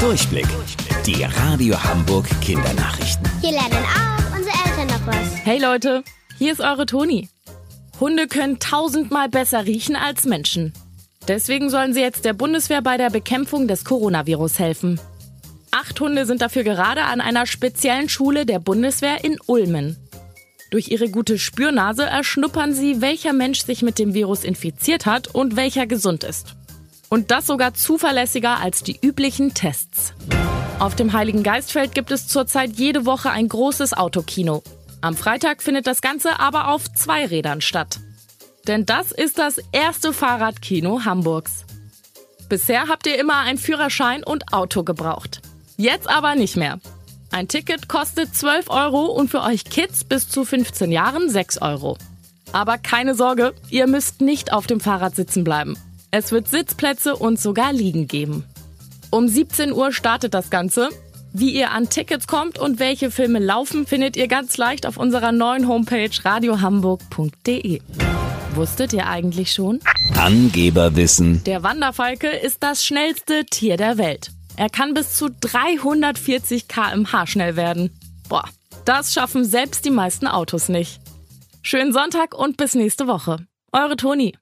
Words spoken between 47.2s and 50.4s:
Ein Ticket kostet 12 Euro und für euch Kids bis